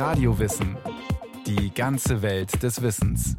[0.00, 0.78] Radiowissen.
[1.46, 3.36] Die ganze Welt des Wissens.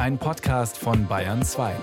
[0.00, 1.74] Ein Podcast von Bayern 2.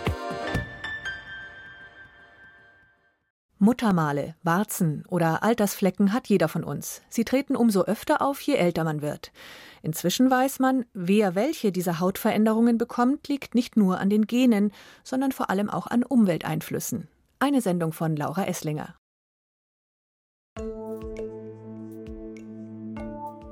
[3.59, 7.03] Muttermale, Warzen oder Altersflecken hat jeder von uns.
[7.09, 9.31] Sie treten umso öfter auf, je älter man wird.
[9.83, 14.71] Inzwischen weiß man, wer welche dieser Hautveränderungen bekommt, liegt nicht nur an den Genen,
[15.03, 17.07] sondern vor allem auch an Umwelteinflüssen.
[17.37, 18.98] Eine Sendung von Laura Esslinger.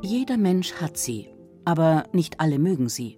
[0.01, 1.27] Jeder Mensch hat sie,
[1.65, 3.17] aber nicht alle mögen sie.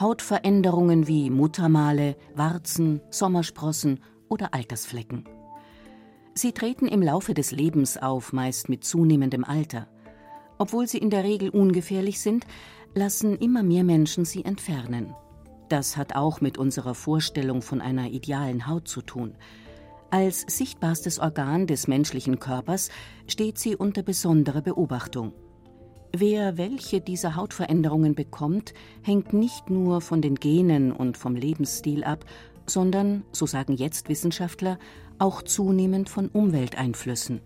[0.00, 5.28] Hautveränderungen wie Muttermale, Warzen, Sommersprossen oder Altersflecken.
[6.34, 9.86] Sie treten im Laufe des Lebens auf, meist mit zunehmendem Alter.
[10.58, 12.46] Obwohl sie in der Regel ungefährlich sind,
[12.94, 15.14] lassen immer mehr Menschen sie entfernen.
[15.68, 19.36] Das hat auch mit unserer Vorstellung von einer idealen Haut zu tun.
[20.10, 22.90] Als sichtbarstes Organ des menschlichen Körpers
[23.28, 25.32] steht sie unter besonderer Beobachtung.
[26.12, 32.24] Wer welche dieser Hautveränderungen bekommt, hängt nicht nur von den Genen und vom Lebensstil ab,
[32.66, 34.78] sondern, so sagen jetzt Wissenschaftler,
[35.18, 37.40] auch zunehmend von Umwelteinflüssen.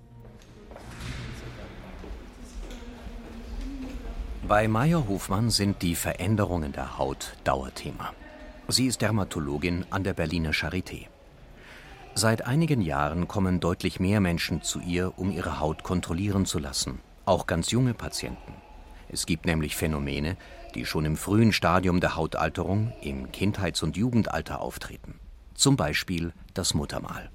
[4.47, 8.13] Bei Meier Hofmann sind die Veränderungen der Haut Dauerthema.
[8.69, 11.07] Sie ist Dermatologin an der Berliner Charité.
[12.15, 17.01] Seit einigen Jahren kommen deutlich mehr Menschen zu ihr, um ihre Haut kontrollieren zu lassen
[17.25, 18.55] auch ganz junge Patienten.
[19.09, 20.37] Es gibt nämlich Phänomene,
[20.75, 25.21] die schon im frühen Stadium der Hautalterung, im Kindheits- und Jugendalter auftreten.
[25.55, 27.31] Zum Beispiel das Muttermal.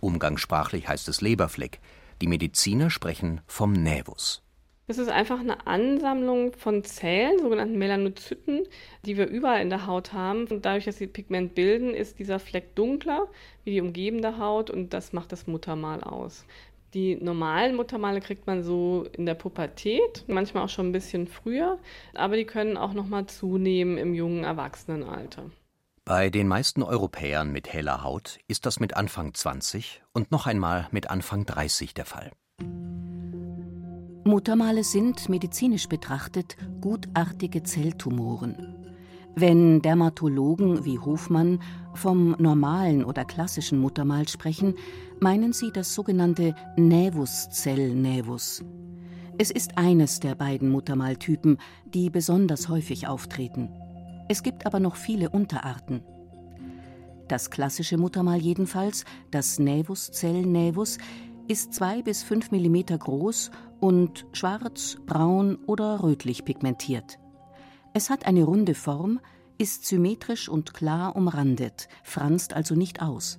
[0.00, 1.80] Umgangssprachlich heißt es Leberfleck.
[2.20, 4.42] Die Mediziner sprechen vom Nävus.
[4.86, 8.64] Es ist einfach eine Ansammlung von Zellen, sogenannten Melanozyten,
[9.06, 10.46] die wir überall in der Haut haben.
[10.48, 13.28] Und dadurch, dass sie Pigment bilden, ist dieser Fleck dunkler
[13.64, 16.44] wie die umgebende Haut und das macht das Muttermal aus.
[16.94, 21.80] Die normalen Muttermale kriegt man so in der Pubertät, manchmal auch schon ein bisschen früher,
[22.14, 25.50] aber die können auch noch mal zunehmen im jungen Erwachsenenalter.
[26.04, 30.86] Bei den meisten Europäern mit heller Haut ist das mit Anfang 20 und noch einmal
[30.92, 32.30] mit Anfang 30 der Fall.
[34.24, 38.83] Muttermale sind medizinisch betrachtet gutartige Zelltumoren.
[39.36, 41.58] Wenn Dermatologen wie Hofmann
[41.94, 44.74] vom normalen oder klassischen Muttermal sprechen,
[45.18, 48.62] meinen sie das sogenannte Nävuszell-Nävus.
[49.36, 53.70] Es ist eines der beiden Muttermaltypen, die besonders häufig auftreten.
[54.28, 56.02] Es gibt aber noch viele Unterarten.
[57.26, 60.98] Das klassische Muttermal jedenfalls, das Nävuszell-Nävus,
[61.48, 67.18] ist zwei bis fünf Millimeter groß und schwarz, braun oder rötlich pigmentiert.
[67.96, 69.20] Es hat eine runde Form,
[69.56, 73.38] ist symmetrisch und klar umrandet, franzt also nicht aus.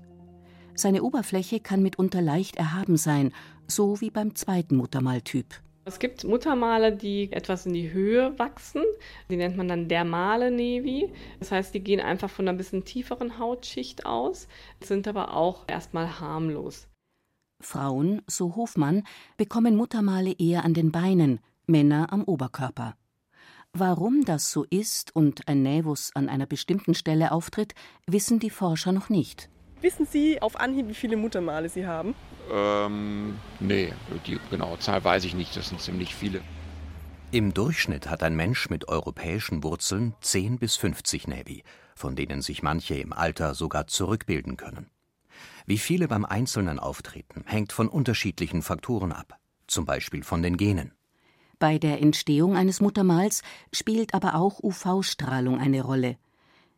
[0.76, 3.34] Seine Oberfläche kann mitunter leicht erhaben sein,
[3.68, 5.62] so wie beim zweiten Muttermaltyp.
[5.84, 8.82] Es gibt Muttermale, die etwas in die Höhe wachsen.
[9.30, 11.12] Die nennt man dann dermale Nevi.
[11.40, 14.48] Das heißt, die gehen einfach von einer bisschen tieferen Hautschicht aus,
[14.82, 16.88] sind aber auch erstmal harmlos.
[17.60, 19.04] Frauen, so Hofmann,
[19.36, 22.96] bekommen Muttermale eher an den Beinen, Männer am Oberkörper.
[23.78, 27.76] Warum das so ist und ein Nävus an einer bestimmten Stelle auftritt,
[28.08, 29.50] wissen die Forscher noch nicht.
[29.82, 32.16] Wissen Sie auf Anhieb, wie viele Muttermale Sie haben?
[32.50, 33.92] Ähm, nee,
[34.28, 36.40] die genaue Zahl weiß ich nicht, das sind ziemlich viele.
[37.32, 41.64] Im Durchschnitt hat ein Mensch mit europäischen Wurzeln 10 bis 50 Nevi,
[41.98, 44.90] von denen sich manche im Alter sogar zurückbilden können.
[45.66, 49.38] Wie viele beim Einzelnen auftreten, hängt von unterschiedlichen Faktoren ab,
[49.68, 50.94] zum Beispiel von den Genen.
[51.60, 56.18] Bei der Entstehung eines Muttermals spielt aber auch UV-Strahlung eine Rolle.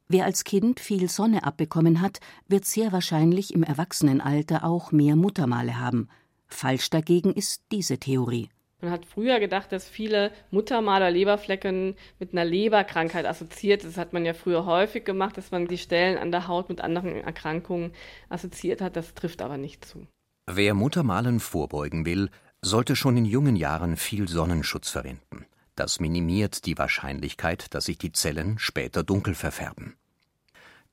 [0.07, 5.79] Wer als Kind viel Sonne abbekommen hat, wird sehr wahrscheinlich im Erwachsenenalter auch mehr Muttermale
[5.79, 6.07] haben.
[6.47, 8.49] Falsch dagegen ist diese Theorie.
[8.79, 13.83] Man hat früher gedacht, dass viele Muttermale oder Leberflecken mit einer Leberkrankheit assoziiert.
[13.83, 16.79] Das hat man ja früher häufig gemacht, dass man die Stellen an der Haut mit
[16.81, 17.91] anderen Erkrankungen
[18.29, 18.95] assoziiert hat.
[18.95, 20.05] Das trifft aber nicht zu.
[20.49, 22.29] Wer Muttermalen vorbeugen will,
[22.61, 25.45] sollte schon in jungen Jahren viel Sonnenschutz verwenden.
[25.75, 29.95] Das minimiert die Wahrscheinlichkeit, dass sich die Zellen später dunkel verfärben.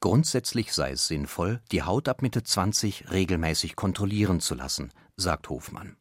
[0.00, 5.96] Grundsätzlich sei es sinnvoll, die Haut ab Mitte 20 regelmäßig kontrollieren zu lassen, sagt Hofmann.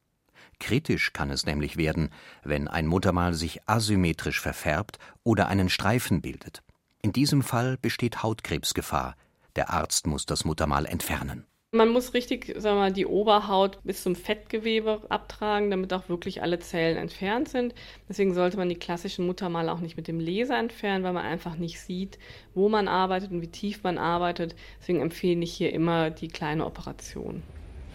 [0.60, 2.10] Kritisch kann es nämlich werden,
[2.44, 6.64] wenn ein Muttermal sich asymmetrisch verfärbt oder einen Streifen bildet.
[7.02, 9.16] In diesem Fall besteht Hautkrebsgefahr.
[9.56, 11.46] Der Arzt muss das Muttermal entfernen.
[11.76, 16.60] Man muss richtig, sagen mal, die Oberhaut bis zum Fettgewebe abtragen, damit auch wirklich alle
[16.60, 17.74] Zellen entfernt sind.
[18.08, 21.56] Deswegen sollte man die klassischen Muttermale auch nicht mit dem Laser entfernen, weil man einfach
[21.56, 22.20] nicht sieht,
[22.54, 24.54] wo man arbeitet und wie tief man arbeitet.
[24.80, 27.42] Deswegen empfehle ich hier immer die kleine Operation.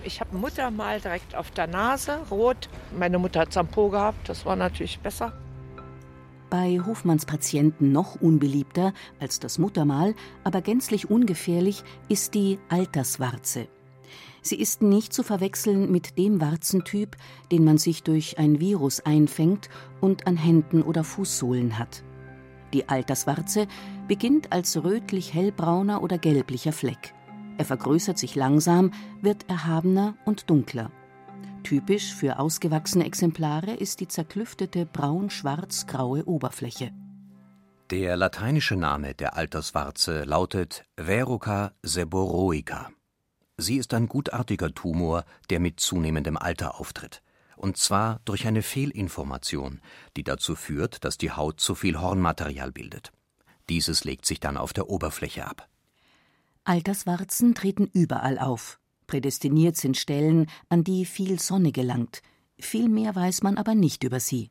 [0.02, 2.68] Ich habe Muttermal direkt auf der Nase, rot.
[2.98, 5.32] Meine Mutter hat Zampo gehabt, das war natürlich besser.
[6.50, 10.14] Bei Hofmanns Patienten noch unbeliebter als das Muttermal,
[10.44, 13.68] aber gänzlich ungefährlich ist die Alterswarze.
[14.40, 17.16] Sie ist nicht zu verwechseln mit dem Warzentyp,
[17.52, 19.68] den man sich durch ein Virus einfängt
[20.00, 22.02] und an Händen oder Fußsohlen hat.
[22.72, 23.66] Die Alterswarze
[24.06, 27.14] beginnt als rötlich-hellbrauner oder gelblicher Fleck.
[27.58, 30.90] Er vergrößert sich langsam, wird erhabener und dunkler.
[31.62, 36.92] Typisch für ausgewachsene Exemplare ist die zerklüftete braun-schwarz-graue Oberfläche.
[37.90, 42.90] Der lateinische Name der Alterswarze lautet Verruca seborrhoica.
[43.56, 47.22] Sie ist ein gutartiger Tumor, der mit zunehmendem Alter auftritt.
[47.56, 49.80] Und zwar durch eine Fehlinformation,
[50.16, 53.10] die dazu führt, dass die Haut zu viel Hornmaterial bildet.
[53.68, 55.68] Dieses legt sich dann auf der Oberfläche ab.
[56.64, 58.77] Alterswarzen treten überall auf.
[59.08, 62.22] Prädestiniert sind Stellen, an die viel Sonne gelangt.
[62.60, 64.50] Viel mehr weiß man aber nicht über sie.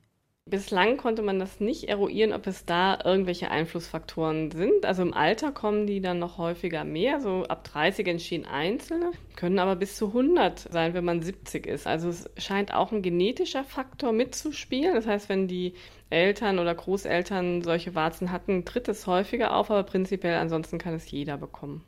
[0.49, 4.85] Bislang konnte man das nicht eruieren, ob es da irgendwelche Einflussfaktoren sind.
[4.85, 7.19] Also im Alter kommen die dann noch häufiger mehr.
[7.19, 11.85] So ab 30 entstehen einzelne, können aber bis zu 100 sein, wenn man 70 ist.
[11.85, 14.95] Also es scheint auch ein genetischer Faktor mitzuspielen.
[14.95, 15.73] Das heißt, wenn die
[16.09, 21.11] Eltern oder Großeltern solche Warzen hatten, tritt es häufiger auf, aber prinzipiell ansonsten kann es
[21.11, 21.83] jeder bekommen.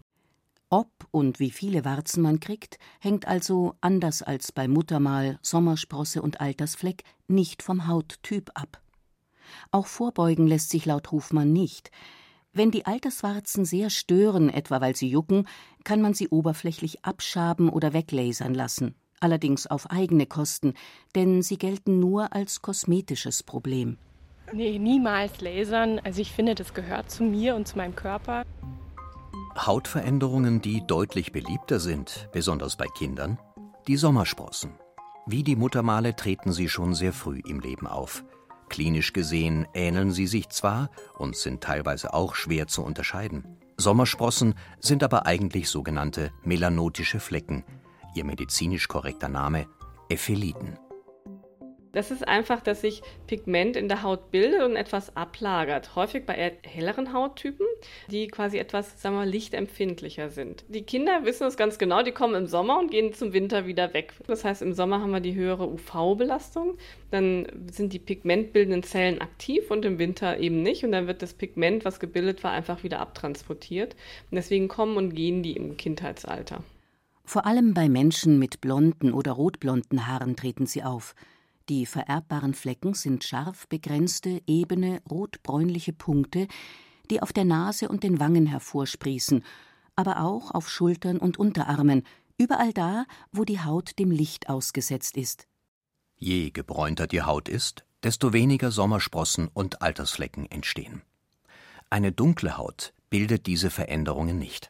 [0.71, 6.41] Ob und wie viele Warzen man kriegt, hängt also anders als bei Muttermal, Sommersprosse und
[6.41, 8.79] Altersfleck nicht vom Hauttyp ab.
[9.71, 11.89] Auch vorbeugen lässt sich laut Hofmann nicht.
[12.53, 15.47] Wenn die Alterswarzen sehr stören, etwa weil sie jucken,
[15.83, 20.75] kann man sie oberflächlich abschaben oder weglasern lassen, allerdings auf eigene Kosten,
[21.15, 23.97] denn sie gelten nur als kosmetisches Problem.
[24.51, 25.99] Nee, niemals lasern.
[26.03, 28.45] Also ich finde, das gehört zu mir und zu meinem Körper.
[29.57, 33.37] Hautveränderungen, die deutlich beliebter sind, besonders bei Kindern,
[33.87, 34.71] die Sommersprossen.
[35.25, 38.23] Wie die Muttermale treten sie schon sehr früh im Leben auf.
[38.69, 43.57] Klinisch gesehen ähneln sie sich zwar und sind teilweise auch schwer zu unterscheiden.
[43.77, 47.63] Sommersprossen sind aber eigentlich sogenannte melanotische Flecken.
[48.13, 49.67] Ihr medizinisch korrekter Name
[50.09, 50.77] Epheliten.
[51.91, 55.95] Das ist einfach, dass sich Pigment in der Haut bildet und etwas ablagert.
[55.95, 57.65] Häufig bei helleren Hauttypen,
[58.11, 60.65] die quasi etwas, sagen wir lichtempfindlicher sind.
[60.67, 63.93] Die Kinder wissen es ganz genau, die kommen im Sommer und gehen zum Winter wieder
[63.93, 64.13] weg.
[64.27, 66.77] Das heißt, im Sommer haben wir die höhere UV-Belastung,
[67.09, 70.83] dann sind die pigmentbildenden Zellen aktiv und im Winter eben nicht.
[70.83, 73.95] Und dann wird das Pigment, was gebildet war, einfach wieder abtransportiert.
[74.29, 76.63] Und deswegen kommen und gehen die im Kindheitsalter.
[77.25, 81.13] Vor allem bei Menschen mit blonden oder rotblonden Haaren treten sie auf.
[81.69, 86.47] Die vererbbaren Flecken sind scharf begrenzte, ebene, rotbräunliche Punkte,
[87.11, 89.43] die auf der Nase und den Wangen hervorsprießen,
[89.95, 92.03] aber auch auf Schultern und Unterarmen,
[92.39, 95.47] überall da, wo die Haut dem Licht ausgesetzt ist.
[96.15, 101.03] Je gebräunter die Haut ist, desto weniger Sommersprossen und Altersflecken entstehen.
[101.91, 104.69] Eine dunkle Haut bildet diese Veränderungen nicht.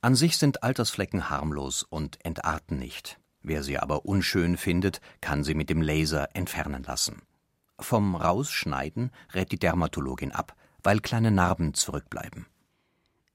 [0.00, 3.20] An sich sind Altersflecken harmlos und entarten nicht.
[3.48, 7.22] Wer sie aber unschön findet, kann sie mit dem Laser entfernen lassen.
[7.78, 12.46] Vom Rausschneiden rät die Dermatologin ab, weil kleine Narben zurückbleiben.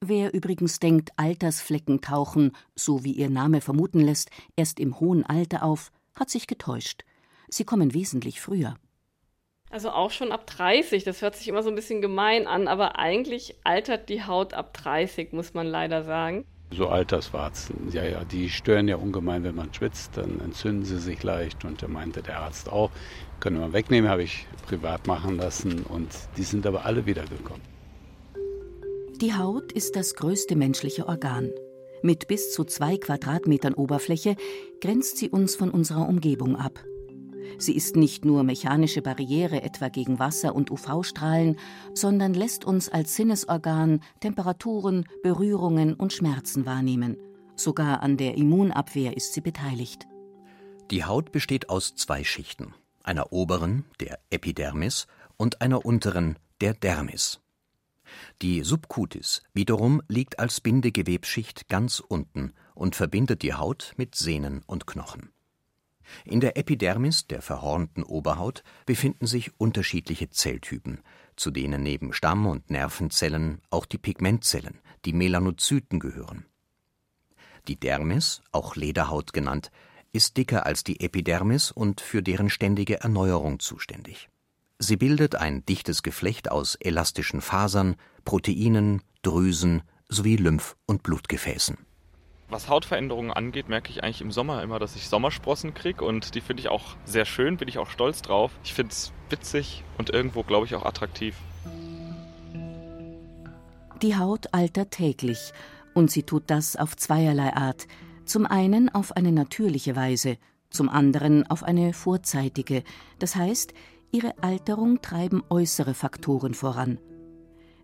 [0.02, 5.62] Wer übrigens denkt, Altersflecken tauchen, so wie ihr Name vermuten lässt, erst im hohen Alter
[5.62, 7.04] auf, hat sich getäuscht.
[7.48, 8.76] Sie kommen wesentlich früher.
[9.70, 12.98] Also auch schon ab 30, das hört sich immer so ein bisschen gemein an, aber
[12.98, 16.44] eigentlich altert die Haut ab 30, muss man leider sagen.
[16.74, 21.22] So Alterswarzen, ja, ja, die stören ja ungemein, wenn man schwitzt, dann entzünden sie sich
[21.22, 22.90] leicht und da meinte der Arzt auch,
[23.40, 27.62] können wir wegnehmen, habe ich privat machen lassen und die sind aber alle wiedergekommen.
[29.20, 31.50] Die Haut ist das größte menschliche Organ.
[32.02, 34.34] Mit bis zu zwei Quadratmetern Oberfläche
[34.80, 36.82] grenzt sie uns von unserer Umgebung ab.
[37.58, 41.56] Sie ist nicht nur mechanische Barriere etwa gegen Wasser und UV-Strahlen,
[41.94, 47.16] sondern lässt uns als Sinnesorgan Temperaturen, Berührungen und Schmerzen wahrnehmen.
[47.56, 50.06] Sogar an der Immunabwehr ist sie beteiligt.
[50.90, 55.06] Die Haut besteht aus zwei Schichten, einer oberen, der Epidermis,
[55.36, 57.40] und einer unteren, der Dermis.
[58.42, 64.86] Die Subcutis wiederum liegt als Bindegewebsschicht ganz unten und verbindet die Haut mit Sehnen und
[64.86, 65.31] Knochen.
[66.24, 71.00] In der Epidermis, der verhornten Oberhaut, befinden sich unterschiedliche Zelltypen,
[71.36, 76.46] zu denen neben Stamm und Nervenzellen auch die Pigmentzellen, die Melanozyten gehören.
[77.68, 79.70] Die Dermis, auch Lederhaut genannt,
[80.12, 84.28] ist dicker als die Epidermis und für deren ständige Erneuerung zuständig.
[84.78, 91.78] Sie bildet ein dichtes Geflecht aus elastischen Fasern, Proteinen, Drüsen sowie Lymph und Blutgefäßen
[92.52, 96.42] Was Hautveränderungen angeht, merke ich eigentlich im Sommer immer, dass ich Sommersprossen kriege und die
[96.42, 98.52] finde ich auch sehr schön, bin ich auch stolz drauf.
[98.62, 101.34] Ich finde es witzig und irgendwo, glaube ich, auch attraktiv.
[104.02, 105.54] Die Haut altert täglich
[105.94, 107.86] und sie tut das auf zweierlei Art.
[108.26, 110.36] Zum einen auf eine natürliche Weise,
[110.68, 112.84] zum anderen auf eine vorzeitige,
[113.18, 113.72] das heißt,
[114.10, 116.98] ihre Alterung treiben äußere Faktoren voran.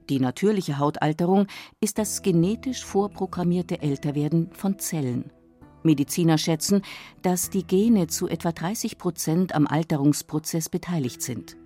[0.08, 1.46] Die natürliche Hautalterung
[1.80, 5.30] ist das genetisch vorprogrammierte Älterwerden von Zellen.
[5.82, 6.82] Mediziner schätzen,
[7.22, 11.56] dass die Gene zu etwa 30 Prozent am Alterungsprozess beteiligt sind.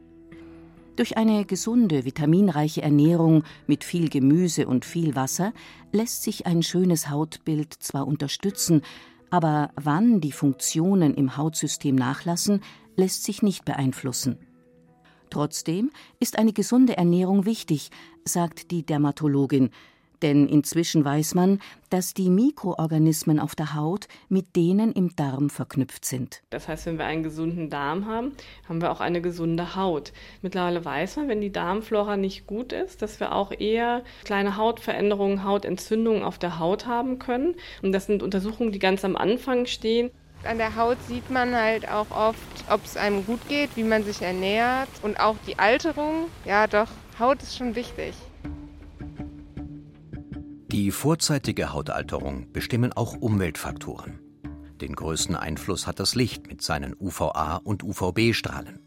[0.96, 5.52] Durch eine gesunde, vitaminreiche Ernährung mit viel Gemüse und viel Wasser
[5.90, 8.82] lässt sich ein schönes Hautbild zwar unterstützen,
[9.30, 12.60] aber wann die Funktionen im Hautsystem nachlassen,
[12.96, 14.36] lässt sich nicht beeinflussen.
[15.32, 17.88] Trotzdem ist eine gesunde Ernährung wichtig,
[18.22, 19.70] sagt die Dermatologin,
[20.20, 21.58] denn inzwischen weiß man,
[21.88, 26.42] dass die Mikroorganismen auf der Haut mit denen im Darm verknüpft sind.
[26.50, 28.32] Das heißt, wenn wir einen gesunden Darm haben,
[28.68, 30.12] haben wir auch eine gesunde Haut.
[30.42, 35.44] Mittlerweile weiß man, wenn die Darmflora nicht gut ist, dass wir auch eher kleine Hautveränderungen,
[35.44, 37.54] Hautentzündungen auf der Haut haben können.
[37.80, 40.10] Und das sind Untersuchungen, die ganz am Anfang stehen.
[40.44, 44.02] An der Haut sieht man halt auch oft, ob es einem gut geht, wie man
[44.02, 46.26] sich ernährt und auch die Alterung.
[46.44, 48.14] Ja, doch, Haut ist schon wichtig.
[50.72, 54.18] Die vorzeitige Hautalterung bestimmen auch Umweltfaktoren.
[54.80, 58.80] Den größten Einfluss hat das Licht mit seinen UVA- und UVB-Strahlen.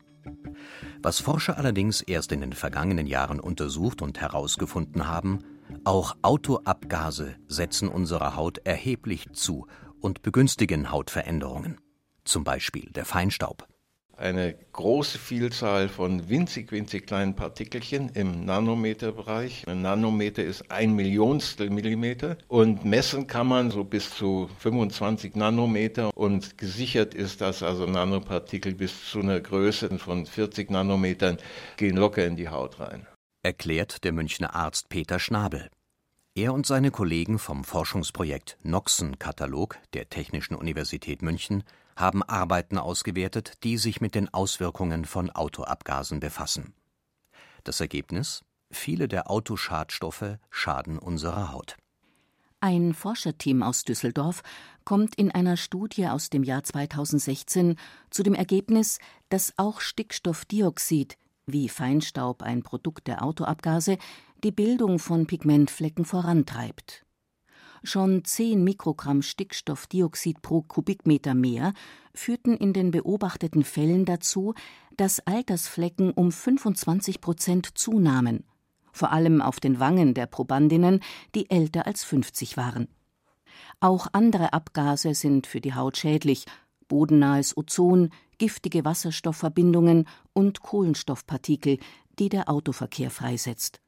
[1.01, 5.39] Was Forscher allerdings erst in den vergangenen Jahren untersucht und herausgefunden haben,
[5.83, 9.67] auch Autoabgase setzen unserer Haut erheblich zu
[10.05, 11.81] und begünstigen Hautveränderungen,
[12.25, 13.67] zum Beispiel der Feinstaub.
[14.15, 19.67] Eine große Vielzahl von winzig, winzig kleinen Partikelchen im Nanometerbereich.
[19.67, 26.15] Ein Nanometer ist ein Millionstel Millimeter und messen kann man so bis zu 25 Nanometer
[26.15, 31.39] und gesichert ist, dass also Nanopartikel bis zu einer Größe von 40 Nanometern
[31.77, 33.07] gehen locker in die Haut rein.
[33.41, 35.69] Erklärt der Münchner Arzt Peter Schnabel.
[36.37, 41.63] Er und seine Kollegen vom Forschungsprojekt Noxen-Katalog der Technischen Universität München
[41.95, 46.73] haben Arbeiten ausgewertet, die sich mit den Auswirkungen von Autoabgasen befassen.
[47.63, 48.43] Das Ergebnis?
[48.69, 51.77] Viele der Autoschadstoffe schaden unserer Haut.
[52.59, 54.43] Ein Forscherteam aus Düsseldorf
[54.83, 57.77] kommt in einer Studie aus dem Jahr 2016
[58.09, 58.99] zu dem Ergebnis,
[59.29, 63.97] dass auch Stickstoffdioxid, wie Feinstaub ein Produkt der Autoabgase,
[64.43, 67.05] die Bildung von Pigmentflecken vorantreibt.
[67.83, 71.73] Schon 10 Mikrogramm Stickstoffdioxid pro Kubikmeter mehr
[72.15, 74.55] führten in den beobachteten Fällen dazu,
[74.97, 78.43] dass Altersflecken um 25 Prozent zunahmen,
[78.91, 81.01] vor allem auf den Wangen der Probandinnen,
[81.35, 82.87] die älter als 50 waren.
[83.79, 86.45] Auch andere Abgase sind für die Haut schädlich,
[86.87, 91.79] bodennahes Ozon, giftige Wasserstoffverbindungen und Kohlenstoffpartikel,
[92.19, 93.81] die der Autoverkehr freisetzt.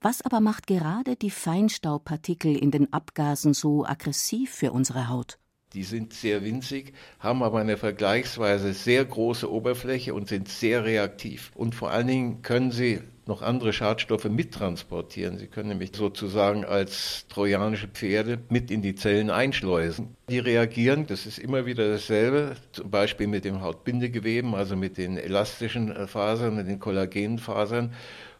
[0.00, 5.38] Was aber macht gerade die Feinstaubpartikel in den Abgasen so aggressiv für unsere Haut?
[5.72, 11.50] Die sind sehr winzig, haben aber eine vergleichsweise sehr große Oberfläche und sind sehr reaktiv.
[11.54, 15.38] Und vor allen Dingen können sie noch andere Schadstoffe mittransportieren.
[15.38, 20.16] Sie können nämlich sozusagen als trojanische Pferde mit in die Zellen einschleusen.
[20.30, 25.18] Die reagieren, das ist immer wieder dasselbe, zum Beispiel mit dem Hautbindegeweben, also mit den
[25.18, 27.92] elastischen Fasern, mit den Kollagenfasern.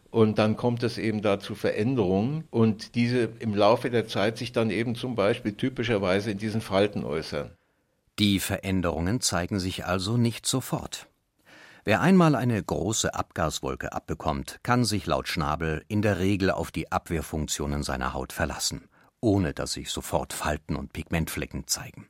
[0.09, 4.51] Und dann kommt es eben da zu Veränderungen und diese im Laufe der Zeit sich
[4.51, 7.51] dann eben zum Beispiel typischerweise in diesen Falten äußern.
[8.19, 11.07] Die Veränderungen zeigen sich also nicht sofort.
[11.83, 16.91] Wer einmal eine große Abgaswolke abbekommt, kann sich laut Schnabel in der Regel auf die
[16.91, 18.89] Abwehrfunktionen seiner Haut verlassen,
[19.21, 22.07] ohne dass sich sofort Falten und Pigmentflecken zeigen.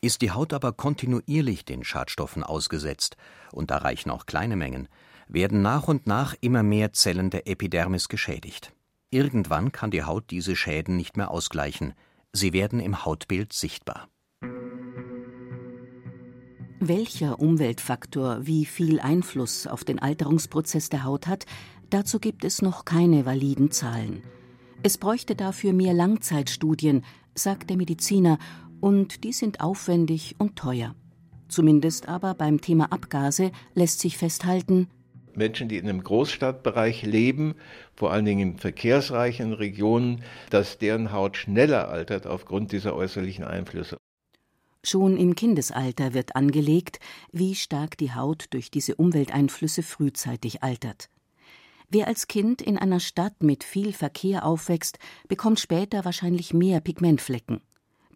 [0.00, 3.16] Ist die Haut aber kontinuierlich den Schadstoffen ausgesetzt,
[3.50, 4.88] und da reichen auch kleine Mengen,
[5.28, 8.72] werden nach und nach immer mehr Zellen der Epidermis geschädigt.
[9.10, 11.94] Irgendwann kann die Haut diese Schäden nicht mehr ausgleichen.
[12.32, 14.08] Sie werden im Hautbild sichtbar.
[16.80, 21.44] Welcher Umweltfaktor wie viel Einfluss auf den Alterungsprozess der Haut hat,
[21.90, 24.22] dazu gibt es noch keine validen Zahlen.
[24.82, 27.04] Es bräuchte dafür mehr Langzeitstudien,
[27.34, 28.38] sagt der Mediziner,
[28.80, 30.94] und die sind aufwendig und teuer.
[31.48, 34.88] Zumindest aber beim Thema Abgase lässt sich festhalten,
[35.38, 37.54] Menschen, die in einem Großstadtbereich leben,
[37.94, 43.96] vor allen Dingen in verkehrsreichen Regionen, dass deren Haut schneller altert aufgrund dieser äußerlichen Einflüsse.
[44.84, 47.00] Schon im Kindesalter wird angelegt,
[47.32, 51.08] wie stark die Haut durch diese Umwelteinflüsse frühzeitig altert.
[51.90, 57.62] Wer als Kind in einer Stadt mit viel Verkehr aufwächst, bekommt später wahrscheinlich mehr Pigmentflecken.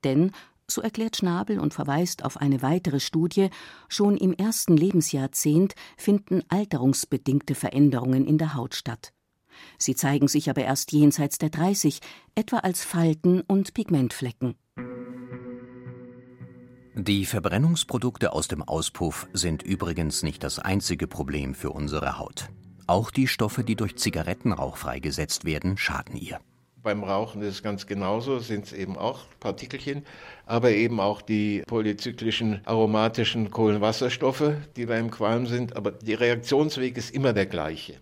[0.05, 0.33] Denn,
[0.69, 3.51] so erklärt Schnabel und verweist auf eine weitere Studie,
[3.89, 9.13] schon im ersten Lebensjahrzehnt finden alterungsbedingte Veränderungen in der Haut statt.
[9.79, 12.01] Sie zeigen sich aber erst jenseits der 30,
[12.35, 14.55] etwa als Falten und Pigmentflecken.
[16.95, 22.51] Die Verbrennungsprodukte aus dem Auspuff sind übrigens nicht das einzige Problem für unsere Haut.
[22.87, 26.41] Auch die Stoffe, die durch Zigarettenrauch freigesetzt werden, schaden ihr.
[26.83, 30.05] Beim Rauchen ist es ganz genauso, sind es eben auch Partikelchen,
[30.47, 35.77] aber eben auch die polyzyklischen aromatischen Kohlenwasserstoffe, die da im Qualm sind.
[35.77, 38.01] Aber der Reaktionsweg ist immer der gleiche.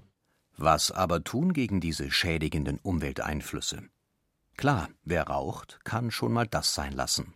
[0.57, 3.83] Was aber tun gegen diese schädigenden Umwelteinflüsse?
[4.57, 7.35] Klar, wer raucht, kann schon mal das sein lassen.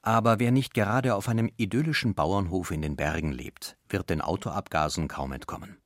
[0.00, 5.06] Aber wer nicht gerade auf einem idyllischen Bauernhof in den Bergen lebt, wird den Autoabgasen
[5.06, 5.81] kaum entkommen.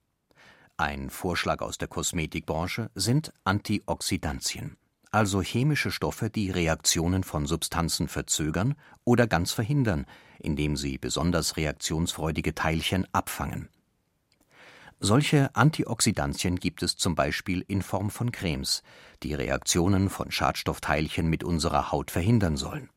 [0.79, 4.77] Ein Vorschlag aus der Kosmetikbranche sind Antioxidantien,
[5.11, 10.05] also chemische Stoffe, die Reaktionen von Substanzen verzögern oder ganz verhindern,
[10.39, 13.71] indem sie besonders reaktionsfreudige Teilchen abfangen.
[15.01, 18.83] Solche Antioxidantien gibt es zum Beispiel in Form von Cremes,
[19.23, 22.91] die Reaktionen von Schadstoffteilchen mit unserer Haut verhindern sollen.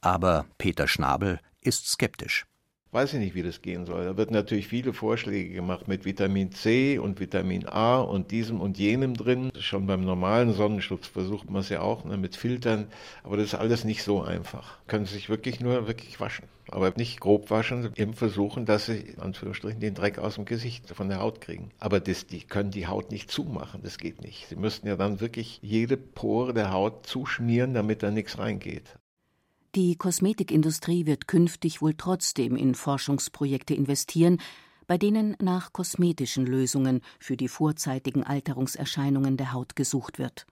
[0.00, 2.46] Aber Peter Schnabel ist skeptisch
[2.94, 4.04] weiß ich nicht, wie das gehen soll.
[4.04, 8.78] Da wird natürlich viele Vorschläge gemacht mit Vitamin C und Vitamin A und diesem und
[8.78, 9.50] jenem drin.
[9.58, 12.86] Schon beim normalen Sonnenschutz versucht man es ja auch ne, mit Filtern,
[13.24, 14.78] aber das ist alles nicht so einfach.
[14.86, 19.18] Können sich wirklich nur wirklich waschen, aber nicht grob waschen, eben versuchen, dass sie in
[19.18, 21.70] Anführungsstrichen den Dreck aus dem Gesicht von der Haut kriegen.
[21.80, 24.46] Aber das, die können die Haut nicht zumachen, das geht nicht.
[24.48, 28.96] Sie müssten ja dann wirklich jede Pore der Haut zuschmieren, damit da nichts reingeht.
[29.74, 34.38] Die Kosmetikindustrie wird künftig wohl trotzdem in Forschungsprojekte investieren,
[34.86, 40.46] bei denen nach kosmetischen Lösungen für die vorzeitigen Alterungserscheinungen der Haut gesucht wird.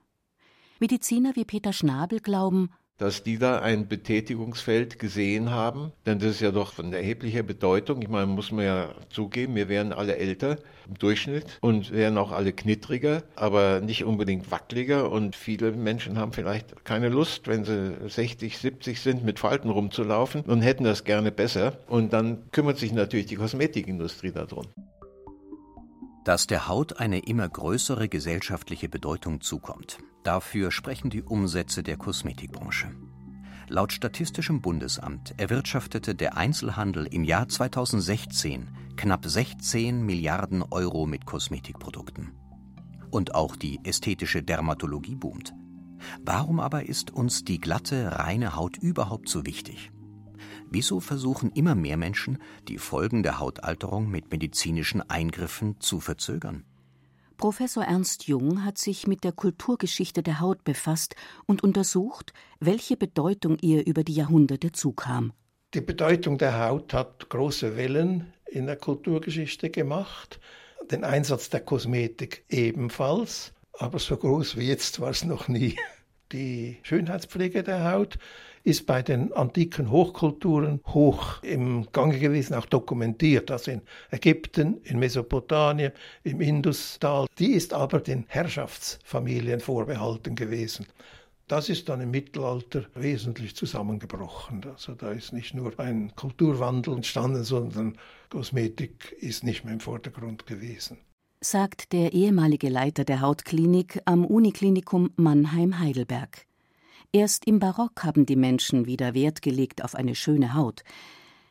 [0.81, 6.41] Mediziner wie Peter Schnabel glauben, dass die da ein Betätigungsfeld gesehen haben, denn das ist
[6.41, 8.01] ja doch von erheblicher Bedeutung.
[8.03, 12.31] Ich meine, muss man ja zugeben, wir werden alle älter im Durchschnitt und werden auch
[12.31, 17.97] alle knittriger, aber nicht unbedingt wackeliger und viele Menschen haben vielleicht keine Lust, wenn sie
[18.09, 22.93] 60, 70 sind, mit Falten rumzulaufen und hätten das gerne besser und dann kümmert sich
[22.93, 24.67] natürlich die Kosmetikindustrie darum.
[26.25, 32.95] Dass der Haut eine immer größere gesellschaftliche Bedeutung zukommt, dafür sprechen die Umsätze der Kosmetikbranche.
[33.69, 42.33] Laut Statistischem Bundesamt erwirtschaftete der Einzelhandel im Jahr 2016 knapp 16 Milliarden Euro mit Kosmetikprodukten.
[43.11, 45.55] Und auch die ästhetische Dermatologie boomt.
[46.25, 49.91] Warum aber ist uns die glatte, reine Haut überhaupt so wichtig?
[50.71, 56.65] Wieso versuchen immer mehr Menschen, die Folgen der Hautalterung mit medizinischen Eingriffen zu verzögern?
[57.43, 63.59] Professor Ernst Jung hat sich mit der Kulturgeschichte der Haut befasst und untersucht, welche Bedeutung
[63.61, 65.33] ihr über die Jahrhunderte zukam.
[65.75, 70.39] Die Bedeutung der Haut hat große Wellen in der Kulturgeschichte gemacht,
[70.93, 75.77] den Einsatz der Kosmetik ebenfalls, aber so groß wie jetzt war es noch nie.
[76.31, 78.19] Die Schönheitspflege der Haut
[78.65, 84.99] ist bei den antiken Hochkulturen hoch im Gange gewesen, auch dokumentiert, also in Ägypten, in
[84.99, 87.27] Mesopotamien, im Industal.
[87.39, 90.87] Die ist aber den Herrschaftsfamilien vorbehalten gewesen.
[91.49, 94.65] Das ist dann im Mittelalter wesentlich zusammengebrochen.
[94.73, 97.99] Also da ist nicht nur ein Kulturwandel entstanden, sondern
[98.31, 100.99] Kosmetik ist nicht mehr im Vordergrund gewesen.
[101.41, 106.47] Sagt der ehemalige Leiter der Hautklinik am Uniklinikum Mannheim-Heidelberg.
[107.15, 110.83] Erst im Barock haben die Menschen wieder Wert gelegt auf eine schöne Haut.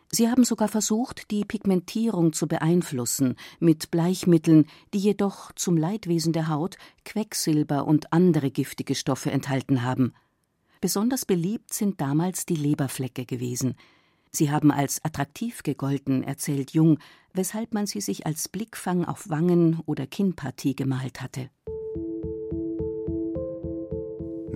[0.10, 6.48] Sie haben sogar versucht, die Pigmentierung zu beeinflussen mit Bleichmitteln, die jedoch zum Leidwesen der
[6.48, 10.14] Haut Quecksilber und andere giftige Stoffe enthalten haben.
[10.82, 13.76] Besonders beliebt sind damals die Leberflecke gewesen.
[14.32, 16.98] Sie haben als attraktiv gegolten, erzählt Jung,
[17.34, 21.52] weshalb man sie sich als Blickfang auf Wangen oder Kinnpartie gemalt hatte.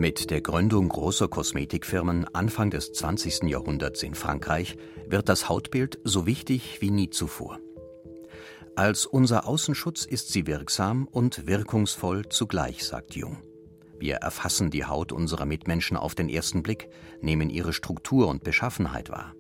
[0.06, 3.50] Mit der Gründung großer Kosmetikfirmen Anfang des 20.
[3.50, 7.58] Jahrhunderts in Frankreich wird das Hautbild so wichtig wie nie zuvor.
[8.76, 13.38] Als unser Außenschutz ist sie wirksam und wirkungsvoll zugleich, sagt Jung.
[13.98, 16.88] Wir erfassen die Haut unserer Mitmenschen auf den ersten Blick,
[17.22, 19.34] nehmen ihre Struktur und Beschaffenheit wahr.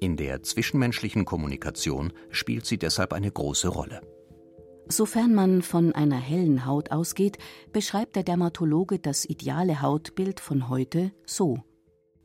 [0.00, 4.02] In der zwischenmenschlichen Kommunikation spielt sie deshalb eine große Rolle.
[4.88, 7.38] Sofern man von einer hellen Haut ausgeht,
[7.72, 11.62] beschreibt der Dermatologe das ideale Hautbild von heute so.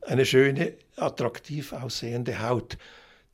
[0.01, 2.77] Eine schöne, attraktiv aussehende Haut,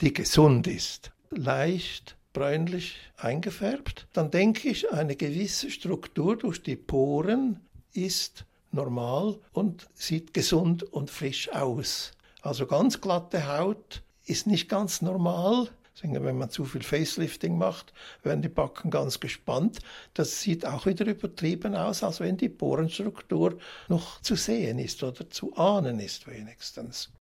[0.02, 7.62] die gesund ist, leicht bräunlich eingefärbt, dann denke ich, eine gewisse Struktur durch die Poren
[7.94, 12.12] ist normal und sieht gesund und frisch aus.
[12.42, 15.70] Also ganz glatte Haut ist nicht ganz normal.
[16.02, 19.80] Wenn man zu viel Facelifting macht, werden die Backen ganz gespannt.
[20.14, 25.30] Das sieht auch wieder übertrieben aus, als wenn die Porenstruktur noch zu sehen ist oder
[25.30, 27.12] zu ahnen ist wenigstens.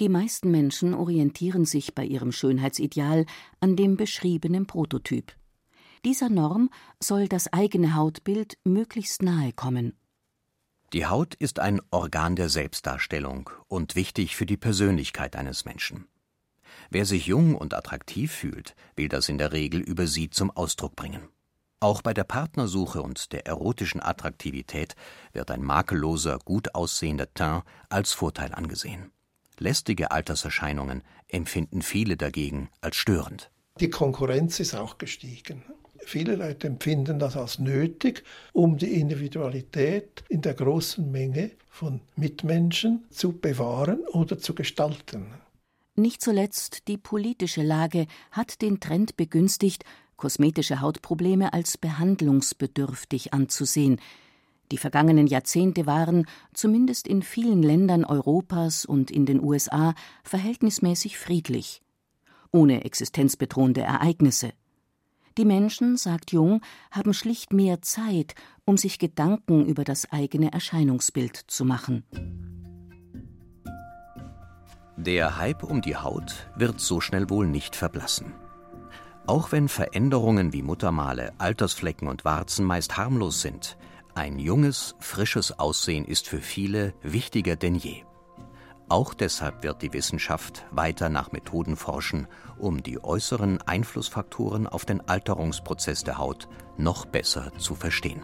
[0.00, 3.26] Die meisten Menschen orientieren sich bei ihrem Schönheitsideal
[3.60, 5.32] an dem beschriebenen Prototyp.
[6.04, 9.96] Dieser Norm soll das eigene Hautbild möglichst nahe kommen.
[10.92, 16.06] Die Haut ist ein Organ der Selbstdarstellung und wichtig für die Persönlichkeit eines Menschen.
[16.90, 20.96] Wer sich jung und attraktiv fühlt, will das in der Regel über sie zum Ausdruck
[20.96, 21.28] bringen.
[21.80, 24.96] Auch bei der Partnersuche und der erotischen Attraktivität
[25.32, 29.10] wird ein makelloser, gut aussehender Teint als Vorteil angesehen.
[29.58, 33.50] Lästige Alterserscheinungen empfinden viele dagegen als störend.
[33.80, 35.62] Die Konkurrenz ist auch gestiegen.
[35.98, 43.04] Viele Leute empfinden das als nötig, um die Individualität in der großen Menge von Mitmenschen
[43.10, 45.26] zu bewahren oder zu gestalten.
[45.96, 49.84] Nicht zuletzt die politische Lage hat den Trend begünstigt,
[50.16, 54.00] kosmetische Hautprobleme als behandlungsbedürftig anzusehen.
[54.72, 61.80] Die vergangenen Jahrzehnte waren, zumindest in vielen Ländern Europas und in den USA, verhältnismäßig friedlich,
[62.50, 64.52] ohne existenzbedrohende Ereignisse.
[65.38, 71.36] Die Menschen, sagt Jung, haben schlicht mehr Zeit, um sich Gedanken über das eigene Erscheinungsbild
[71.36, 72.04] zu machen.
[74.96, 78.32] Der Hype um die Haut wird so schnell wohl nicht verblassen.
[79.26, 83.76] Auch wenn Veränderungen wie Muttermale, Altersflecken und Warzen meist harmlos sind,
[84.14, 88.04] ein junges, frisches Aussehen ist für viele wichtiger denn je.
[88.88, 92.28] Auch deshalb wird die Wissenschaft weiter nach Methoden forschen,
[92.58, 98.22] um die äußeren Einflussfaktoren auf den Alterungsprozess der Haut noch besser zu verstehen.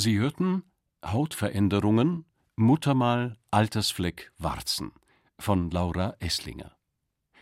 [0.00, 0.62] Sie hörten
[1.04, 4.92] Hautveränderungen, Muttermal, Altersfleck, Warzen
[5.40, 6.76] von Laura Esslinger.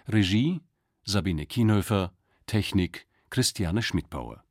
[0.08, 0.62] Regie
[1.04, 2.14] Sabine Kienhöfer,
[2.46, 4.42] Technik Christiane Schmidbauer.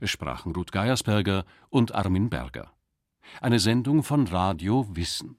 [0.00, 2.72] Es sprachen Ruth Geiersberger und Armin Berger.
[3.42, 5.38] Eine Sendung von Radio Wissen.